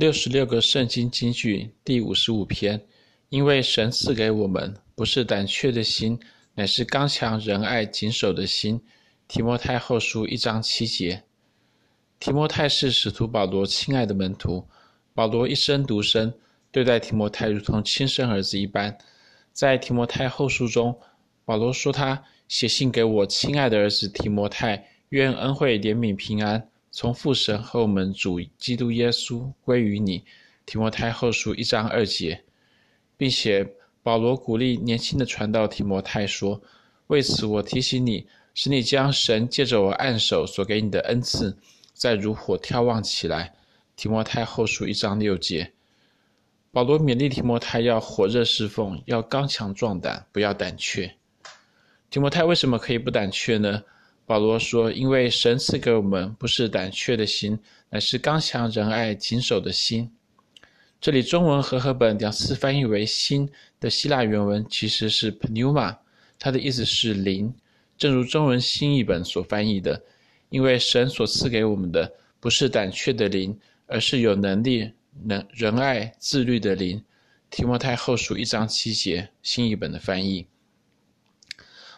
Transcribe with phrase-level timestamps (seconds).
[0.00, 2.80] 六十六个圣经金句第五十五篇，
[3.28, 6.18] 因为神赐给我们不是胆怯的心，
[6.54, 8.80] 乃是刚强仁爱谨守的心。
[9.28, 11.22] 提摩太后书一章七节。
[12.18, 14.66] 提摩太是使徒保罗亲爱的门徒，
[15.12, 16.32] 保罗一生独身，
[16.72, 18.96] 对待提摩太如同亲生儿子一般。
[19.52, 20.98] 在提摩太后书中，
[21.44, 26.69] 保罗说他写信给我亲爱的儿子提摩太，愿恩惠怜悯平安。
[26.90, 30.24] 从父神和我们主基督耶稣归于你，
[30.66, 32.42] 提摩太后书一章二节，
[33.16, 33.66] 并且
[34.02, 36.60] 保罗鼓励年轻的传道提摩太说
[37.06, 41.56] ：“为此我提醒你，使你将神借着我按手所给你的恩赐，
[41.94, 43.54] 再如火挑旺起来。”
[43.94, 45.72] 提摩太后书一章六节，
[46.72, 51.16] 保罗勉励提摩太要火热侍奉，要刚强壮胆，不要胆怯。
[52.08, 53.84] 提摩太为什么可以不胆怯呢？
[54.30, 57.58] 保罗说：“因为神赐给我们不是胆怯的心，
[57.88, 60.08] 乃是刚强仁爱谨守的心。”
[61.02, 65.96] 这里中文和合本两次翻译为“心”的希腊原文其实是 “pneuma”，
[66.38, 67.52] 它的意思是灵。
[67.98, 70.00] 正如中文新译本所翻译的
[70.50, 73.58] ：“因为神所赐给我们的不是胆怯的灵，
[73.88, 74.92] 而是有能力、
[75.24, 77.02] 能仁爱、自律的灵。”
[77.50, 80.46] 提摩太后书一章七节，新译本的翻译。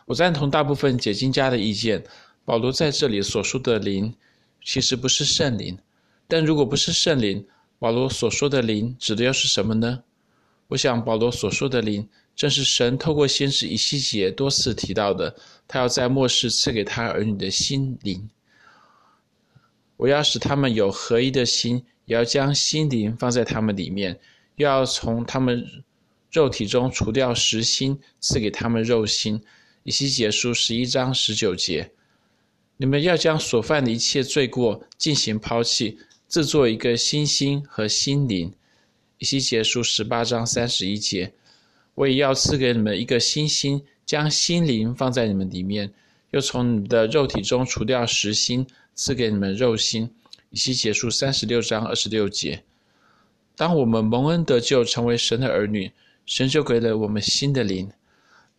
[0.07, 2.05] 我赞同大部分解经家的意见。
[2.45, 4.15] 保罗在这里所说的灵，
[4.65, 5.79] 其实不是圣灵。
[6.27, 7.47] 但如果不是圣灵，
[7.79, 10.03] 保罗所说的灵指的又是什么呢？
[10.69, 15.37] 我想，保罗所说的灵，正是神透过先知以西结多次提到的，
[15.69, 18.29] 他要在末世赐给他儿女的心灵。
[19.97, 24.19] 我要使他们有合一的心，也要将心灵放在他们里面，
[24.57, 25.65] 又要从他们
[26.33, 29.41] 肉体中除掉实心，赐给他们肉心。
[29.85, 31.91] 以西结书十一章十九节。
[32.77, 38.53] 你们要将所犯的一切罪过进行抛弃，制作一个新心和心灵。
[39.19, 41.33] 以西结书十八章三十一节，
[41.95, 45.93] 我也要赐给你们一个新心，将心灵放在你们里面，
[46.31, 50.11] 又从你们的肉体中除掉实心，赐给你们肉心。
[50.51, 52.63] 以西结书三十六章二十六节。
[53.55, 55.93] 当我们蒙恩得救，成为神的儿女，
[56.27, 57.91] 神就给了我们新的灵。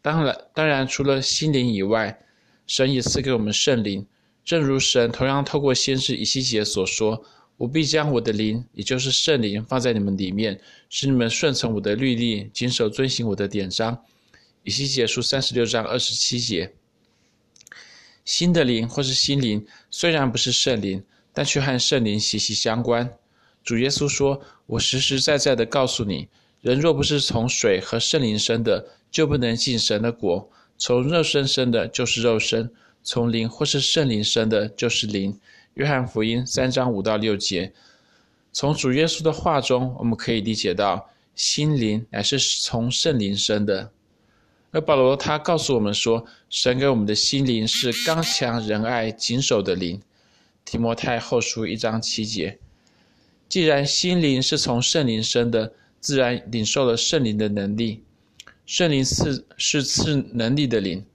[0.03, 2.19] 当然，当然，除了心灵以外，
[2.67, 4.05] 神也赐给我们圣灵，
[4.43, 7.23] 正如神同样透过先知以西结所说
[7.55, 10.59] ：“我必将我的灵，也就是圣灵，放在你们里面，
[10.89, 13.97] 使你们顺从我的律例，谨守遵行我的典章。”
[14.63, 16.73] 以西结书三十六章二十七节。
[18.25, 21.01] 新的灵或是心灵，虽然不是圣灵，
[21.33, 23.09] 但却和圣灵息息相关。
[23.63, 26.27] 主耶稣说：“我实实在在的告诉你，
[26.59, 32.67] 人若不是从水和圣灵生的，就不能进神的国。”从肉身生的，就是肉身；
[33.01, 35.39] 从灵或是圣灵生的，就是灵。
[35.75, 37.71] 约翰福音三章五到六节。
[38.51, 43.91] 从主耶稣的话中，我们可以理解到，心灵乃是从圣灵生的。
[44.71, 50.01] 而保罗他告诉我们说，神给我们的心灵是刚强仁爱谨守的灵。
[50.65, 52.57] 提摩太后书一章七节。
[53.47, 58.03] 既然心灵是从圣灵生的，自然领受了圣灵的能力。
[58.65, 61.05] 圣灵赐是赐能力的灵，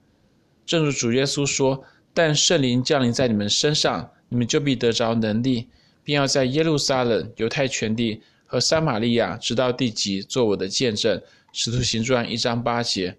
[0.66, 1.82] 正如主耶稣说
[2.12, 5.68] ：“但圣灵降临在你们身上，你们就必得着能力，
[6.04, 11.20] 并要在耶路撒冷、犹太全地和撒玛利亚，直到地极，做我的见证。”
[11.50, 13.16] 使徒行传一章八节。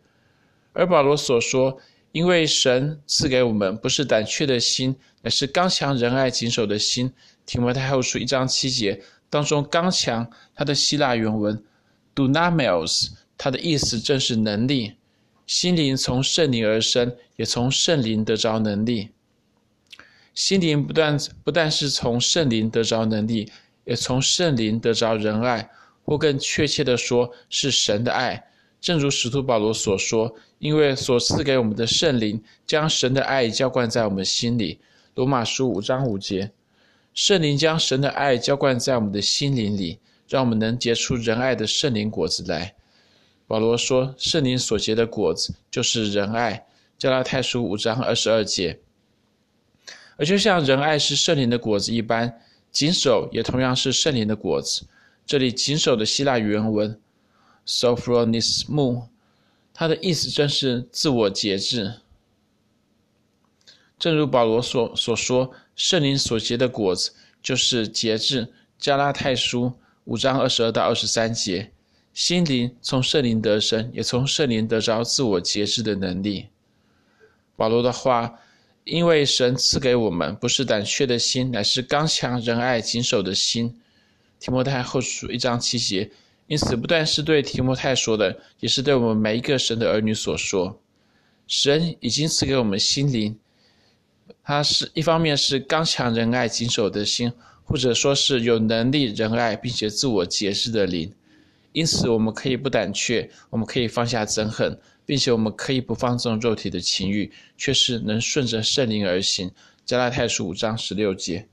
[0.73, 1.79] 而保罗所说
[2.13, 7.11] ：“因为神赐给我们不是胆怯的心，乃是刚强仁爱谨守的心。”
[7.47, 11.61] 提摩太后书一章七节当中，“刚强”它的希腊原文
[12.13, 13.09] “dunamis”。
[13.39, 14.95] 它的意思正是能力，
[15.47, 19.11] 心灵从圣灵而生，也从圣灵得着能力。
[20.35, 23.49] 心灵不但不但是从圣灵得着能力，
[23.85, 25.69] 也从圣灵得着仁爱，
[26.03, 28.43] 或更确切的说，是神的爱。
[28.81, 34.79] 正如使徒保罗所说：“因为所赐给我们的圣灵，将神的爱浇灌在我们心里。”
[35.15, 36.51] 罗马书五章五节，
[37.13, 42.73] 圣灵将神的爱浇灌在我们的心灵里，让我们能结出仁爱的圣灵果子来。
[43.49, 46.67] 保罗说：“圣灵所结的果子就是仁爱。”
[46.99, 48.79] 加拉太书五章二十二节。
[50.17, 52.39] 而就像仁爱是圣灵的果子一般，
[52.71, 54.85] 谨守也同样是圣灵的果子。
[55.25, 57.01] 这里“谨守”的希腊原文
[57.65, 59.05] “sophronismou”，
[59.73, 61.95] 它的意思正是自我节制。
[63.97, 68.53] 正如保罗所所说，圣灵所结的果子就是节制。
[68.77, 69.73] 加拉太书
[70.03, 71.71] 五章二十二到二十三节。
[72.19, 76.47] 心灵从圣灵得生，也从圣灵得着自我节制的能力。
[77.55, 78.37] 保罗的话，
[78.83, 83.73] 因为神赐给我们不是胆怯的心，乃是刚强仁爱谨守的心。
[84.37, 86.11] 提摩太后书一章七节。
[86.47, 90.77] 因此，不但是对提摩太说的，也是对我们每一个神的儿女所说。
[91.47, 93.39] 神已经赐给我们心灵，
[94.43, 97.31] 它是一方面是刚强仁爱谨守的心，
[97.63, 101.13] 或者说是有能力仁爱并且自我节制的灵。
[101.71, 109.51] 因此，我们可以不胆怯，我们可以放下憎恨，并且我们可以不放纵肉体的情欲，却是能顺着圣灵而行。
[109.85, 111.47] 加拉太书五章十六节。